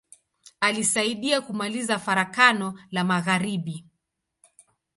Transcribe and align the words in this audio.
Alisaidia 0.59 1.41
kumaliza 1.41 1.99
Farakano 1.99 2.79
la 2.91 3.03
magharibi. 3.03 3.85